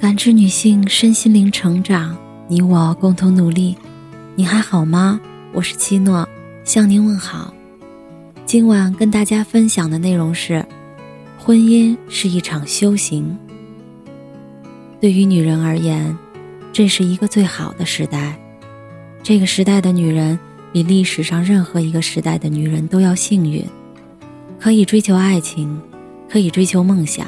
[0.00, 2.16] 感知女性身心灵成长，
[2.46, 3.76] 你我共同努力。
[4.36, 5.20] 你还好吗？
[5.52, 6.26] 我是七诺，
[6.62, 7.52] 向您问好。
[8.46, 10.64] 今晚跟大家分享的内容是：
[11.36, 13.36] 婚姻是一场修行。
[15.00, 16.16] 对于女人而言，
[16.72, 18.38] 这是一个最好的时代。
[19.24, 20.38] 这个时代的女人
[20.72, 23.64] 比历史上任何一个时代的女人都要幸运，
[24.60, 25.82] 可以追求爱情，
[26.30, 27.26] 可以追求梦想。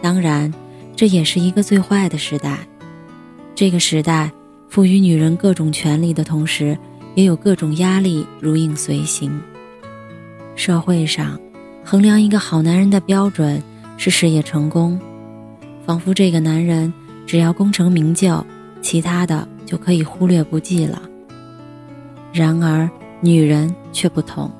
[0.00, 0.54] 当然。
[0.96, 2.58] 这也是一个最坏的时代。
[3.54, 4.30] 这个时代
[4.68, 6.76] 赋予女人各种权利的同时，
[7.14, 9.40] 也有各种压力如影随形。
[10.56, 11.38] 社会上，
[11.84, 13.62] 衡量一个好男人的标准
[13.96, 14.98] 是事业成功，
[15.84, 16.92] 仿佛这个男人
[17.26, 18.44] 只要功成名就，
[18.80, 21.02] 其他的就可以忽略不计了。
[22.32, 22.88] 然而，
[23.20, 24.50] 女人却不同。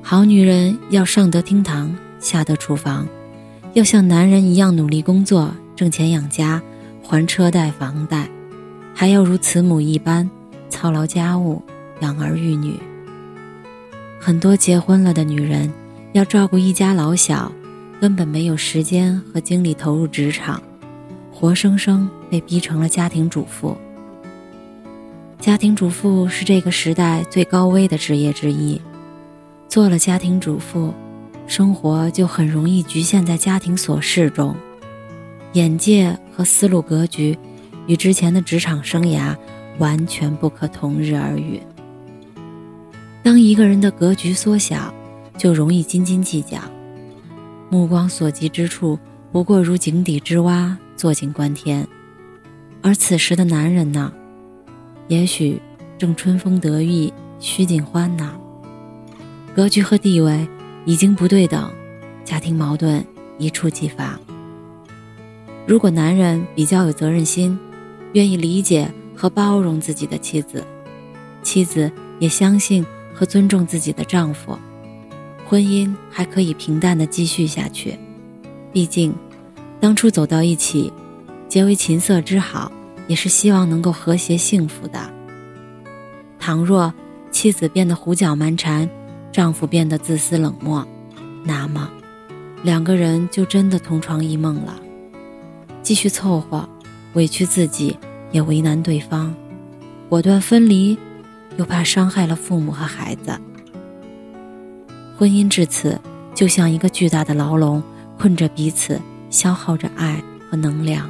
[0.00, 3.06] 好女人要上得厅堂，下得厨房。
[3.74, 6.60] 要像男人一样努力工作，挣钱养家，
[7.02, 8.28] 还车贷房贷，
[8.94, 10.28] 还要如慈母一般
[10.68, 11.62] 操劳家务，
[12.00, 12.78] 养儿育女。
[14.20, 15.72] 很多结婚了的女人
[16.12, 17.50] 要照顾一家老小，
[17.98, 20.62] 根本没有时间和精力投入职场，
[21.32, 23.74] 活生生被逼成了家庭主妇。
[25.40, 28.78] 家庭主妇是这个时代最高危的职业之一，
[29.66, 30.92] 做了家庭主妇。
[31.52, 34.56] 生活就很容易局限在家庭琐事中，
[35.52, 37.38] 眼界和思路格局
[37.86, 39.36] 与之前的职场生涯
[39.76, 41.60] 完全不可同日而语。
[43.22, 44.94] 当一个人的格局缩小，
[45.36, 46.58] 就容易斤斤计较，
[47.68, 48.98] 目光所及之处
[49.30, 51.86] 不过如井底之蛙，坐井观天。
[52.80, 54.10] 而此时的男人呢，
[55.06, 55.60] 也许
[55.98, 58.32] 正春风得意，须尽欢呢。
[59.54, 60.48] 格局和地位。
[60.84, 61.70] 已经不对等，
[62.24, 63.04] 家庭矛盾
[63.38, 64.18] 一触即发。
[65.66, 67.58] 如果男人比较有责任心，
[68.14, 70.64] 愿意理解和包容自己的妻子，
[71.42, 72.84] 妻子也相信
[73.14, 74.58] 和尊重自己的丈夫，
[75.46, 77.96] 婚姻还可以平淡的继续下去。
[78.72, 79.14] 毕竟，
[79.80, 80.92] 当初走到一起，
[81.48, 82.72] 结为琴瑟之好，
[83.06, 84.98] 也是希望能够和谐幸福的。
[86.40, 86.92] 倘若
[87.30, 88.88] 妻子变得胡搅蛮缠，
[89.32, 90.86] 丈夫变得自私冷漠，
[91.42, 91.90] 那么，
[92.62, 94.78] 两个人就真的同床异梦了。
[95.82, 96.68] 继续凑合，
[97.14, 97.96] 委屈自己
[98.30, 99.34] 也为难对方，
[100.08, 100.96] 果断分离，
[101.56, 103.36] 又怕伤害了父母和孩子。
[105.16, 105.98] 婚姻至此，
[106.34, 107.82] 就像一个巨大的牢笼，
[108.18, 109.00] 困着彼此，
[109.30, 111.08] 消耗着爱和能量。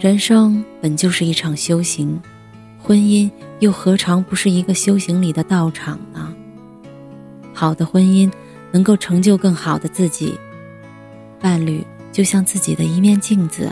[0.00, 2.20] 人生本就是一场修行。
[2.84, 6.21] 婚姻又何尝不是一个修行里的道场呢？
[7.52, 8.30] 好的婚姻
[8.70, 10.38] 能够成就更好的自己，
[11.40, 13.70] 伴侣就像自己的一面镜子，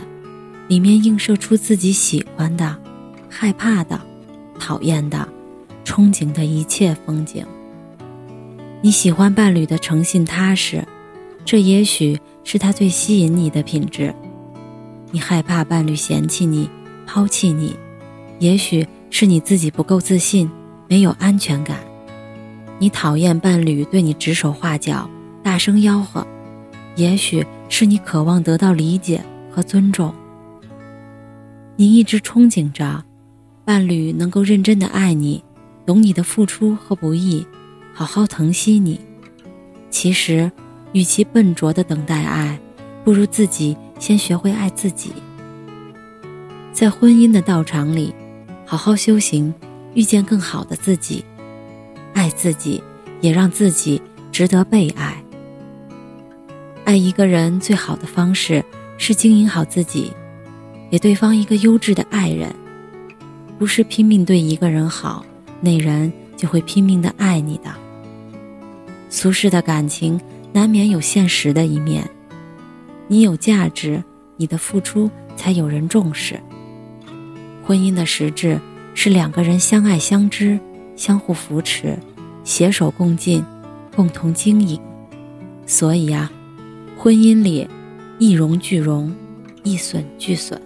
[0.67, 2.75] 里面映射出自己喜欢的、
[3.29, 3.99] 害怕的、
[4.59, 5.27] 讨厌的、
[5.83, 7.45] 憧憬的一切风景。
[8.81, 10.87] 你喜欢伴侣的诚信踏实，
[11.43, 14.13] 这也许是他最吸引你的品质；
[15.11, 16.69] 你害怕伴侣嫌弃你、
[17.05, 17.75] 抛弃你，
[18.39, 18.87] 也许。
[19.13, 20.49] 是你自己不够自信，
[20.87, 21.77] 没有安全感。
[22.81, 25.07] 你讨厌伴侣对你指手画脚、
[25.43, 26.25] 大声吆喝，
[26.95, 30.11] 也许是你渴望得到理解和尊重。
[31.75, 33.03] 你一直憧憬着，
[33.63, 35.43] 伴侣能够认真的爱你，
[35.85, 37.45] 懂你的付出和不易，
[37.93, 38.99] 好好疼惜你。
[39.91, 40.51] 其实，
[40.91, 42.59] 与其笨拙的等待爱，
[43.03, 45.13] 不如自己先学会爱自己。
[46.73, 48.11] 在婚姻的道场里。
[48.65, 49.53] 好好修行，
[49.93, 51.23] 遇见更好的自己，
[52.13, 52.83] 爱自己，
[53.19, 54.01] 也让自己
[54.31, 55.23] 值得被爱。
[56.83, 58.63] 爱一个人最好的方式
[58.97, 60.11] 是经营好自己，
[60.89, 62.53] 给对方一个优质的爱人，
[63.57, 65.25] 不是拼命对一个人好，
[65.61, 67.71] 那人就会拼命的爱你的。
[69.09, 70.19] 俗世的感情
[70.51, 72.09] 难免有现实的一面，
[73.07, 74.03] 你有价值，
[74.37, 76.39] 你的付出才有人重视。
[77.63, 78.59] 婚姻的实质
[78.95, 80.59] 是两个人相爱相知、
[81.01, 81.97] 相互扶持、
[82.43, 83.43] 携手共进、
[83.95, 84.79] 共同经营。
[85.65, 86.31] 所以啊，
[86.95, 87.67] 婚姻里
[88.19, 89.11] 一荣俱荣，
[89.63, 90.61] 一损俱损。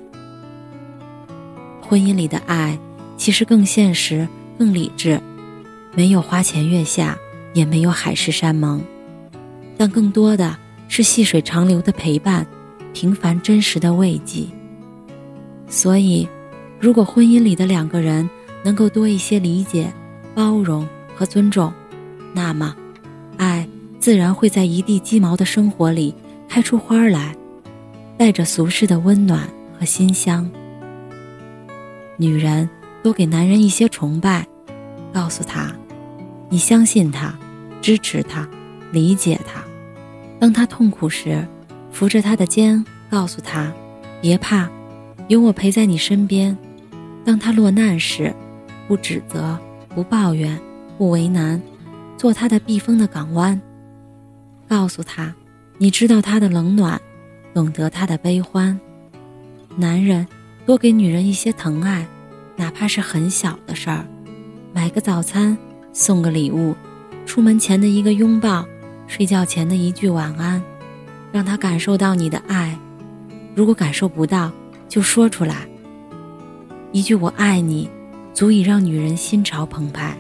[1.80, 2.78] 婚姻里的爱
[3.16, 4.28] 其实更现实、
[4.60, 5.22] 更理智，
[5.94, 7.18] 没有花前月下，
[7.54, 8.82] 也没有海誓山盟，
[9.78, 10.58] 但更多的
[10.90, 12.46] 是细水长流的陪伴，
[12.92, 14.44] 平凡真实的慰藉。
[15.70, 16.28] 所以。
[16.78, 18.30] 如果婚姻里的两个人
[18.62, 19.92] 能够多一些理解、
[20.36, 21.74] 包容和尊重，
[22.34, 22.76] 那么，
[23.38, 23.68] 爱
[24.00, 26.14] 自然会在一地鸡毛的生活里
[26.48, 27.36] 开出花来。
[28.18, 29.42] 带着俗世的温暖
[29.78, 30.50] 和馨香。
[32.16, 32.70] 女人
[33.04, 34.48] 多给男人一些崇拜，
[35.12, 35.76] 告诉他，
[36.50, 37.38] 你相信他，
[37.82, 38.48] 支持他，
[38.94, 39.62] 理解他。
[40.40, 41.46] 当他痛苦时，
[41.92, 43.70] 扶着他的肩，告诉他，
[44.22, 44.70] 别怕，
[45.28, 46.58] 有我陪在你身边。
[47.26, 48.34] 当他落难时，
[48.88, 49.60] 不指责，
[49.96, 50.60] 不抱怨，
[50.98, 51.60] 不为难，
[52.18, 53.60] 做他的避风的港湾。
[54.68, 55.34] 告诉他，
[55.78, 57.02] 你知道他的冷暖，
[57.54, 58.78] 懂得他的悲欢。
[59.78, 60.28] 男人
[60.66, 62.06] 多给女人一些疼爱，
[62.58, 64.06] 哪怕是很小的事儿，
[64.74, 65.58] 买个早餐，
[65.94, 66.76] 送个礼物，
[67.26, 68.66] 出门前的一个拥抱，
[69.08, 70.62] 睡觉前的一句晚安，
[71.32, 72.78] 让他感受到你的爱。
[73.56, 74.52] 如果感受不到，
[74.90, 75.68] 就说出来。
[76.92, 77.90] 一句“我爱你”，
[78.36, 80.14] 足以让女人心潮澎湃。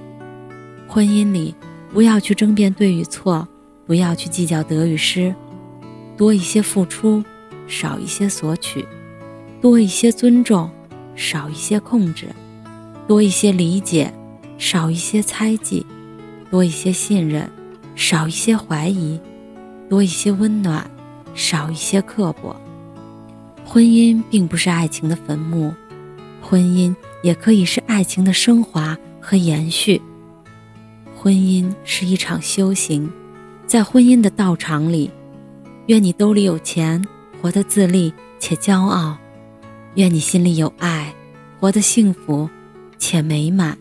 [0.87, 1.53] 婚姻里，
[1.93, 3.45] 不要去争辩对与错，
[3.85, 5.35] 不要去计较得与失，
[6.15, 7.21] 多一些付出，
[7.67, 8.85] 少一些索取；
[9.61, 10.71] 多一些尊重，
[11.13, 12.27] 少一些控制；
[13.05, 14.13] 多一些理解，
[14.57, 15.85] 少一些猜忌；
[16.49, 17.51] 多一些信任，
[17.95, 19.19] 少一些怀疑；
[19.89, 20.89] 多一些温暖，
[21.33, 22.55] 少一些刻薄。
[23.65, 25.73] 婚姻并不是爱情的坟墓。
[26.41, 26.95] 婚姻
[27.25, 29.99] 也可以是爱情的升华和延续。
[31.17, 33.11] 婚姻是一场修行，
[33.65, 35.09] 在婚姻的道场里，
[35.87, 37.03] 愿你兜里有钱，
[37.41, 39.17] 活得自立且骄傲；
[39.95, 41.11] 愿你心里有爱，
[41.59, 42.47] 活得幸福
[42.99, 43.75] 且美满。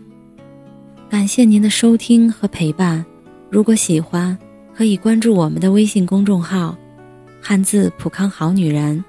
[1.11, 3.05] 感谢您的收听和陪伴。
[3.51, 4.39] 如果喜欢，
[4.75, 6.75] 可以关注我们的微信公众号
[7.43, 9.05] “汉字普康好女人”，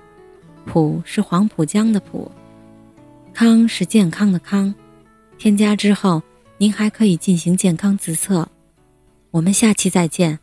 [0.67, 2.29] 普是黄浦江的浦。
[3.35, 4.73] 康是健康的康，
[5.37, 6.23] 添加之后，
[6.57, 8.47] 您还可以进行健康自测。
[9.29, 10.39] 我们下期再见。